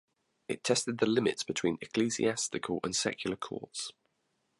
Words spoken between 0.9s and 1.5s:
the limits